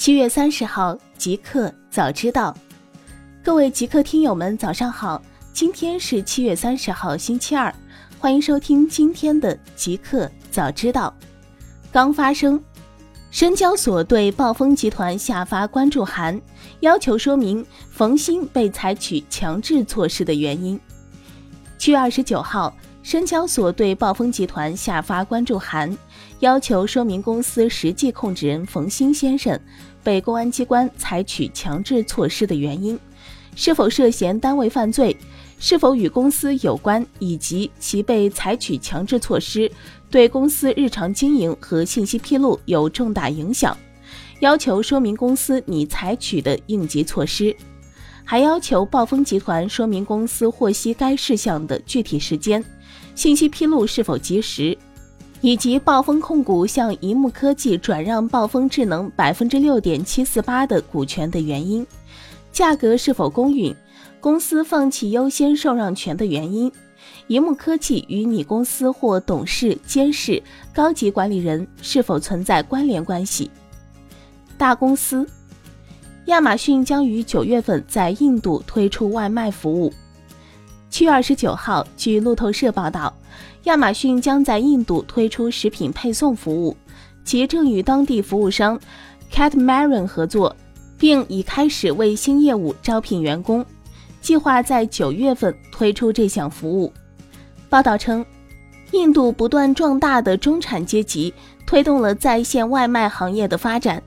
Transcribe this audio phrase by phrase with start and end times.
[0.00, 2.56] 七月三十号，极客早知道，
[3.44, 5.20] 各位极客听友们，早上好！
[5.52, 7.70] 今天是七月三十号，星期二，
[8.18, 11.14] 欢迎收听今天的极客早知道。
[11.92, 12.58] 刚发生，
[13.30, 16.40] 深交所对暴风集团下发关注函，
[16.80, 20.80] 要求说明冯鑫被采取强制措施的原因。
[21.76, 22.74] 七月二十九号。
[23.02, 25.96] 深交所对暴风集团下发关注函，
[26.40, 29.58] 要求说明公司实际控制人冯鑫先生
[30.04, 32.98] 被公安机关采取强制措施的原因，
[33.56, 35.16] 是否涉嫌单位犯罪，
[35.58, 39.70] 是否与公司有关，以及其被采取强制措施
[40.10, 43.76] 对公司日常经营和信息披露有重大影响，
[44.40, 47.56] 要求说明公司拟采取的应急措施，
[48.24, 52.62] 还要求暴风集团说明公司获悉该事项的具体时间。
[53.20, 54.74] 信息披露是否及时，
[55.42, 61.86] 以及暴风控股向一木科技转让暴风智能百分之六点七四八的股权的原因，
[62.50, 63.76] 价格是否公允，
[64.20, 66.72] 公司放弃优先受让权的原因，
[67.26, 73.50] 一木科技与你公司或董事、监事、高级管理人是否存在关联关系。
[74.56, 75.28] 大公司，
[76.24, 79.92] 亚马逊将于九月份在印度推出外卖服务。
[80.90, 83.16] 七月二十九号，据路透社报道，
[83.62, 86.76] 亚马逊将在印度推出食品配送服务，
[87.24, 88.78] 其正与当地服务商
[89.32, 90.54] Catmaran 合作，
[90.98, 93.64] 并已开始为新业务招聘员工，
[94.20, 96.92] 计划在九月份推出这项服务。
[97.68, 98.26] 报道称，
[98.90, 101.32] 印度不断壮大的中产阶级
[101.64, 104.02] 推动了在线外卖行业的发展。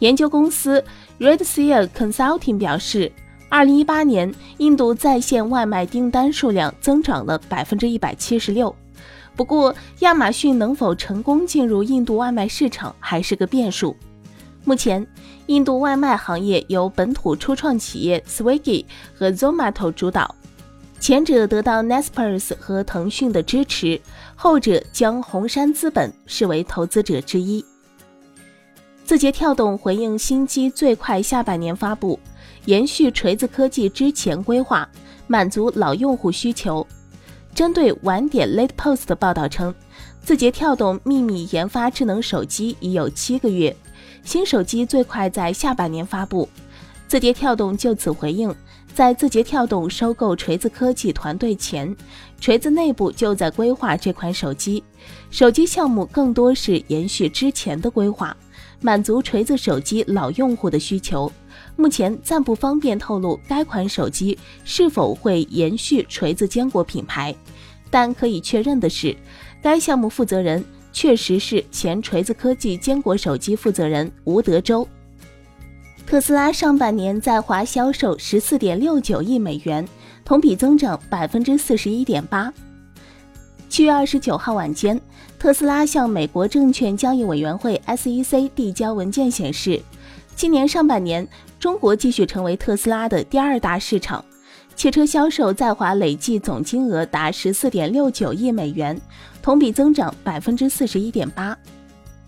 [0.00, 0.84] 研究公司
[1.18, 3.10] Redseer Consulting 表示。
[3.50, 8.74] 二零一八年，印度在线外卖订单数量增长了百分之一百七十六。
[9.34, 13.96] 不过，亚马逊能否成功进入印度外卖市场还是个变数。
[14.64, 15.06] 目前，
[15.46, 20.34] 印度外卖行业由本土初创企业 Swiggy 和 Zomato 主导，
[21.00, 23.98] 前者得到 Naspers 和腾讯的支持，
[24.36, 27.64] 后者将红杉资本视为投资者之一。
[29.06, 32.20] 字节跳动回应新机最快下半年发布。
[32.68, 34.86] 延续锤子科技之前规划，
[35.26, 36.86] 满足老用户需求。
[37.54, 39.74] 针对晚点 Late Post 的报道称，
[40.22, 43.74] 字节跳动秘密研发智能手机已有七个月，
[44.22, 46.46] 新手机最快在下半年发布。
[47.06, 48.54] 字节跳动就此回应，
[48.92, 51.96] 在字节跳动收购锤子科技团队前，
[52.38, 54.84] 锤子内部就在规划这款手机，
[55.30, 58.36] 手机项目更多是延续之前的规划，
[58.82, 61.32] 满足锤子手机老用户的需求。
[61.78, 67.32] 目前暂不方便透露该款手机是否会延续锤子坚果品牌，
[67.88, 69.16] 但可以确认的是，
[69.62, 70.62] 该项目负责人
[70.92, 74.86] 确实是前锤子科技坚果手机负责人吴德州。
[76.04, 79.88] 特斯拉上半年在华销售十四点六九亿美元，
[80.24, 82.52] 同比增长百分之四十一点八。
[83.68, 85.00] 七月二十九号晚间，
[85.38, 89.80] 特斯拉向美国证券交易委员会 SEC 递交文件显示。
[90.34, 91.26] 今年上半年，
[91.58, 94.24] 中国继续成为特斯拉的第二大市场，
[94.76, 98.98] 汽车销售在华累计总金额达十四点六九亿美元，
[99.42, 101.56] 同比增长百分之四十一点八。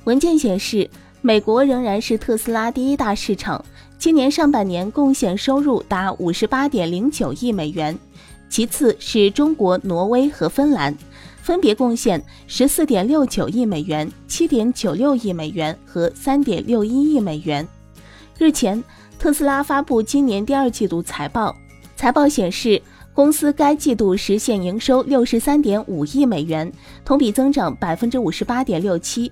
[0.04, 3.64] 文件显示，美国仍然是特斯拉第一大市场，
[3.98, 7.96] 今年上半年贡献收入达五十八点零九亿美元，
[8.48, 10.92] 其次是中国、挪威和芬兰，
[11.40, 17.64] 分别贡献十四点六九亿美元、七点九六亿美元和三点六一亿美元。
[18.36, 18.82] 日前，
[19.20, 21.54] 特斯拉发布今年第二季度财报。
[21.94, 22.80] 财报显示，
[23.12, 26.72] 公司该季度实现营收六十三点五亿美元，
[27.04, 29.30] 同比增长百分之五十八点六七。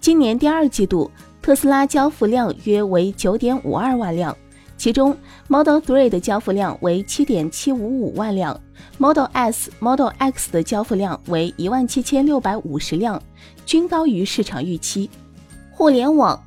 [0.00, 1.10] 今年第二季度，
[1.42, 4.34] 特斯拉交付量约为九点五二万辆，
[4.76, 5.16] 其中
[5.48, 8.60] Model 3的交付量为七点七五五万辆
[8.96, 13.20] ，Model S、Model X 的交付量为一万七千六百五十辆，
[13.64, 15.10] 均高于市场预期。
[15.72, 16.40] 互联网。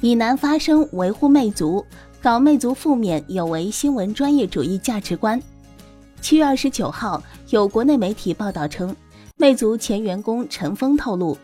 [0.00, 1.84] 以男发声维护魅族，
[2.20, 5.40] 搞魅族负面有违新闻专业主义价值观。
[6.20, 8.94] 七月二十九号，有国内媒体报道称，
[9.36, 11.38] 魅族前员工陈峰透露，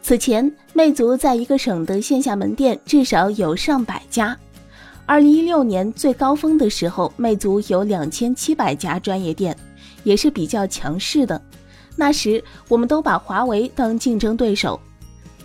[0.00, 4.38] 此前魅族在一个省的线下门店至少有上百家。
[5.04, 9.56] 二零一六年最高峰的时候，魅族有两千七百家专业店，
[10.04, 11.42] 也是比较强势的。
[11.96, 14.78] 那时我们都把华为当竞争对手。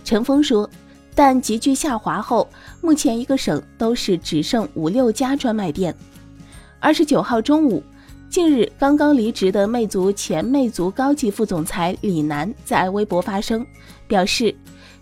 [0.04, 0.70] 陈峰说。
[1.14, 2.48] 但急剧下滑后，
[2.80, 5.94] 目前一个省都是只剩五六家专卖店。
[6.80, 7.82] 二十九号中午，
[8.28, 13.64] 近日刚刚离职的魅族前魅族高级副总裁李楠在微博发声，
[14.08, 14.54] 表示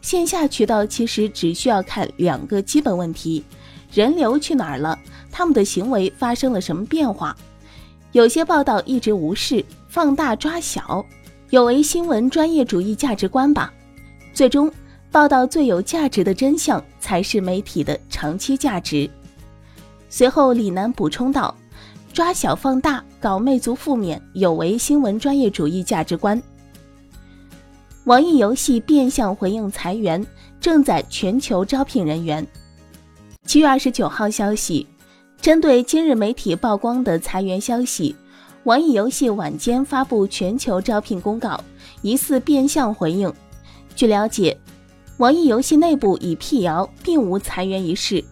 [0.02, 3.42] 线下渠道其实只需要看两个基本问题：
[3.92, 4.98] 人流去哪儿了？
[5.30, 7.34] 他们的行为发生了什么变化？
[8.12, 11.04] 有些报道一直无视，放大抓小，
[11.48, 13.72] 有违新闻专业主义价值观吧。
[14.34, 14.70] 最终，
[15.12, 19.08] 报道最有价值的真相才是媒体的长期价值。
[20.08, 21.54] 随后，李楠补充道
[22.14, 26.42] ：“抓小放大，搞魅族负面，有违新闻专业主义价值观。”
[28.04, 30.26] 网易游戏变相回应裁员，
[30.58, 32.44] 正在全球招聘人员。
[33.44, 34.86] 七月二十九号消息。
[35.42, 38.14] 针对今日媒体曝光的裁员消息，
[38.62, 41.62] 网易游戏晚间发布全球招聘公告，
[42.00, 43.30] 疑似变相回应。
[43.96, 44.56] 据了解，
[45.22, 48.24] 网易游戏内部已辟谣，并无裁员一事。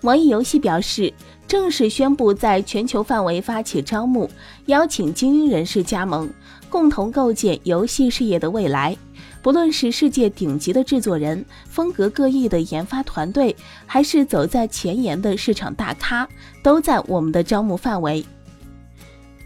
[0.00, 1.12] 网易游戏表示，
[1.46, 4.30] 正式宣布在全球范围发起招募，
[4.64, 6.30] 邀请精英人士加盟，
[6.70, 8.96] 共同构建游戏事业的未来。
[9.42, 16.26] 不论是世界顶级的制作人、风格各异的研发团队，还是走在前沿的市场大咖，
[16.62, 18.24] 都在我们的招募范围。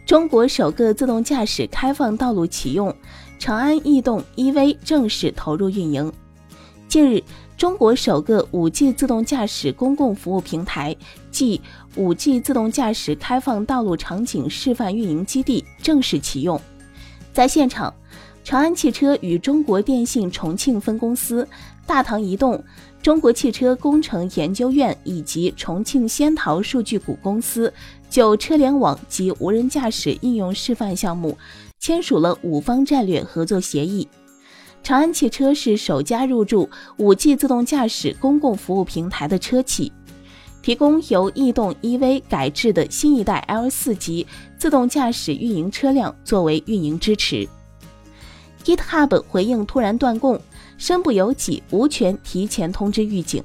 [0.06, 2.94] 中国首个自动驾驶开放道路启用，
[3.40, 6.12] 长安逸动 EV 正式投入运营。
[6.88, 7.22] 近日，
[7.56, 10.94] 中国首个 5G 自动驾驶公共服务平台
[11.30, 11.60] 即
[11.96, 16.60] 5G 自动驾驶开放道路场景示范运营基地正式启用，
[17.32, 17.92] 在现场。
[18.44, 21.46] 长安汽车与中国电信重庆分公司、
[21.84, 22.62] 大唐移动、
[23.02, 27.74] 中国汽车工程研究院以及重庆仙桃数据股公司
[28.08, 31.36] 就车联网及无人驾驶应用示范项目
[31.80, 34.06] 签署了五方战略合作协议。
[34.86, 39.90] 长安汽车是首家入驻 5G 自动驾驶公共服务平台的车企，
[40.62, 44.24] 提供由逸动 EV 改制的新一代 L4 级
[44.56, 47.48] 自动驾驶运营车辆作为运营支持。
[48.62, 50.40] GitHub 回应突然断供，
[50.78, 53.42] 身不由己，无权提前通知预警。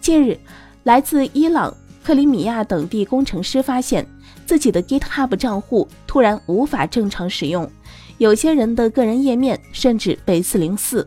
[0.00, 0.40] 近日，
[0.84, 4.06] 来自伊朗、克里米亚等地工程师发现
[4.46, 7.70] 自己的 GitHub 账户突然无法正常使用，
[8.18, 11.04] 有些人的个人页面甚至被404。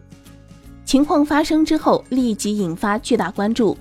[0.85, 3.77] 情况发生之后，立即引发巨大关注。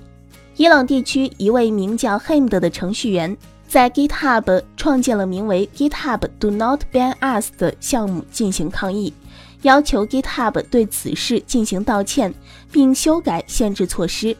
[0.55, 3.35] 伊朗地区一位名叫 Hamd 的程序员
[3.67, 9.13] 在 GitHub 创建了名为 GitHub Do Not Ban Us 的项目进行抗议。
[9.61, 12.33] 要求 GitHub 对此事进行道歉，
[12.71, 14.35] 并修改限制措施。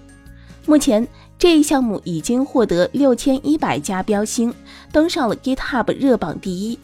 [0.65, 1.07] 目前，
[1.37, 4.53] 这一项目已经获得六千一百家标星，
[4.91, 6.77] 登上了 GitHub 热榜第一。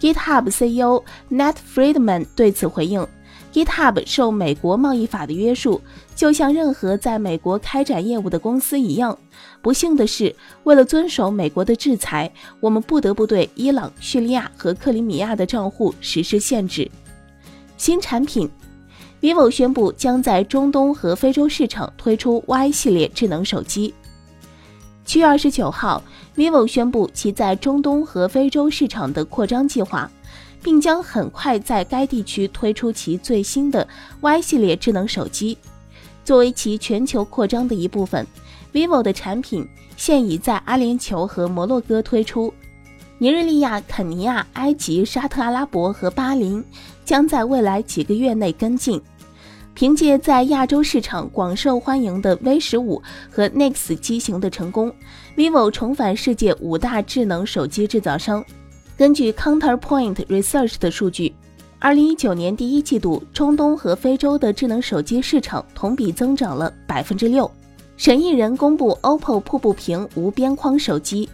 [0.00, 3.06] GitHub CEO Nat Friedman 对此回应
[3.52, 5.80] ：“GitHub 受美国贸易法的约束，
[6.14, 9.18] 就像任何在美国开展业务的公司一样。
[9.60, 16.88] 不幸的是，为了遵守美国的制裁，我们不得不对伊朗、叙利亚和克里米亚的账户实施限制。”
[17.76, 18.48] 新产品
[19.20, 23.94] ，vivo 宣布将在中东和非洲市场推出 Y 系列智能手机。
[25.08, 26.02] 七月二十九号
[26.36, 30.10] ，vivo 宣布其在中东和非洲市场的扩张计划，
[30.62, 33.88] 并将很快在该地区推出其最新的
[34.20, 35.56] Y 系列智能手机。
[36.26, 38.26] 作为其全球扩张的一部分
[38.70, 39.66] ，vivo 的产品
[39.96, 42.52] 现已在阿联酋和摩洛哥推出。
[43.16, 46.62] 尼日利亚、肯尼亚、埃及、沙特阿拉伯和巴林
[47.06, 49.00] 将在未来几个月内跟进。
[49.78, 53.00] 凭借在亚洲市场广受欢迎的 V 十五
[53.30, 54.92] 和 Nex 机型的成功
[55.36, 58.44] ，vivo 重返世界五大智能手机制造商。
[58.96, 61.32] 根据 Counterpoint Research 的数据，
[61.78, 67.48] 二零一九年第一季度，中东和非洲的智能手机市场同比增长了百分之六。
[67.96, 71.30] 审议人公布 OPPO 瀑布屏无边框手机。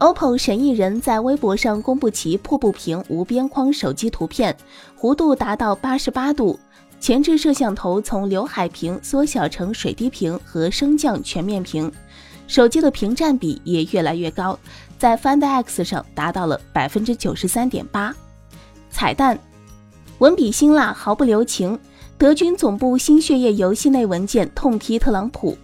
[0.00, 4.56] OPPO 审议人在微博上公布其瀑布屏无边框手机图片，
[4.98, 6.58] 弧度达到八十八度，
[7.04, 11.92] 前置摄像头从刘海屏缩小成水滴屏和升降全面屏，
[12.46, 14.58] 手机的屏占比也越来越高，
[14.96, 18.16] 在 Find X 上达到了百分之九十三点八。
[18.88, 19.38] 彩蛋，
[20.16, 21.78] 文笔辛辣，毫不留情。
[22.16, 25.58] 德军总部新血液游戏内文件痛批特朗普。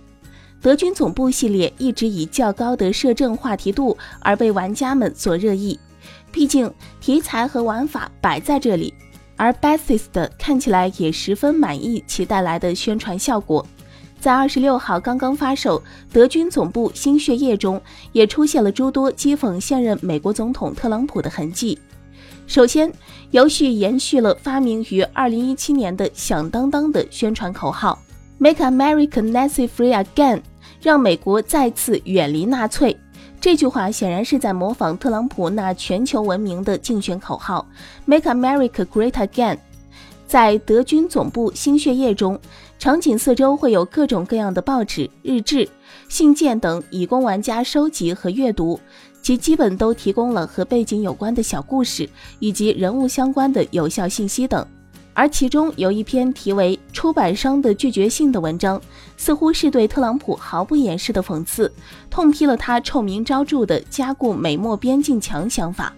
[0.60, 5.80] 德军总部系列一直以较高的摄政话题度而被玩家们所热议，
[6.30, 6.70] 毕竟
[7.00, 8.92] 题材和玩法摆在这里。
[9.40, 13.66] 而 Bethesda 看起来也十分满意其带来的宣传效果，
[14.20, 15.82] 在二十六号刚刚发售
[16.12, 17.80] 德军总部新血液中，
[18.12, 21.78] 也出现了诸多讥讽现任美国总统特朗普的痕迹。
[22.46, 22.92] 首先，
[23.30, 27.98] 游戏延续了发明于二零一七年的响当当的宣传口号
[28.36, 30.42] ：“Make America Nazi-free again。”
[30.82, 32.94] 让美国再次远离纳粹，
[33.40, 37.66] 这句话显然是在模仿特朗普那全球闻名的竞选口号
[38.04, 39.56] “Make America Great Again”。
[40.26, 42.38] 在德军总部新血液中，
[42.78, 45.66] 场景四周会有各种各样的报纸、日志、
[46.08, 48.78] 信件等，以供玩家收集和阅读。
[49.22, 54.66] 其基本都提供了和背景有关的小故事以及人物相关的有效信息等。
[55.20, 58.80] 而其中有一篇题为《出版商的拒绝信》的文章，
[59.18, 61.70] 似乎是对特朗普毫不掩饰的讽刺，
[62.08, 65.92] 痛批了他臭名昭著的加固美墨边境墙想法。